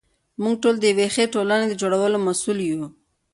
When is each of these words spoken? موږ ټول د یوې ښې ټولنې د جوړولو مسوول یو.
موږ 0.41 0.55
ټول 0.63 0.75
د 0.79 0.83
یوې 0.91 1.07
ښې 1.13 1.25
ټولنې 1.33 1.65
د 1.67 1.73
جوړولو 1.81 2.17
مسوول 2.25 2.59
یو. 2.69 2.83